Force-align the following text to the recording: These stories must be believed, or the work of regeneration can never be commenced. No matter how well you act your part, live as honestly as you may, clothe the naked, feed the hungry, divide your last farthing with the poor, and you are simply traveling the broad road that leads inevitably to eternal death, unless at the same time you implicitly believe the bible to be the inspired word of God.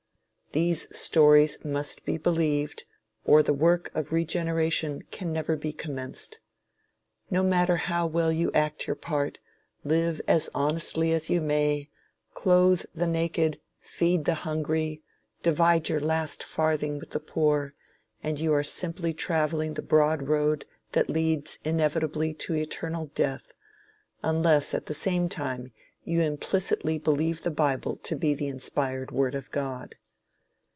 These 0.53 0.93
stories 0.99 1.63
must 1.63 2.03
be 2.03 2.17
believed, 2.17 2.83
or 3.23 3.41
the 3.41 3.53
work 3.53 3.89
of 3.95 4.11
regeneration 4.11 5.03
can 5.09 5.31
never 5.31 5.55
be 5.55 5.71
commenced. 5.71 6.41
No 7.29 7.41
matter 7.41 7.77
how 7.77 8.05
well 8.05 8.33
you 8.33 8.51
act 8.51 8.85
your 8.85 8.97
part, 8.97 9.39
live 9.85 10.19
as 10.27 10.49
honestly 10.53 11.13
as 11.13 11.29
you 11.29 11.39
may, 11.39 11.87
clothe 12.33 12.83
the 12.93 13.07
naked, 13.07 13.61
feed 13.79 14.25
the 14.25 14.33
hungry, 14.33 15.01
divide 15.41 15.87
your 15.87 16.01
last 16.01 16.43
farthing 16.43 16.99
with 16.99 17.11
the 17.11 17.21
poor, 17.21 17.73
and 18.21 18.37
you 18.37 18.53
are 18.53 18.61
simply 18.61 19.13
traveling 19.13 19.75
the 19.75 19.81
broad 19.81 20.23
road 20.27 20.65
that 20.91 21.09
leads 21.09 21.59
inevitably 21.63 22.33
to 22.33 22.55
eternal 22.55 23.09
death, 23.15 23.53
unless 24.21 24.73
at 24.73 24.87
the 24.87 24.93
same 24.93 25.29
time 25.29 25.71
you 26.03 26.19
implicitly 26.19 26.97
believe 26.97 27.43
the 27.43 27.51
bible 27.51 27.95
to 27.95 28.17
be 28.17 28.33
the 28.33 28.47
inspired 28.47 29.11
word 29.11 29.33
of 29.33 29.49
God. 29.51 29.95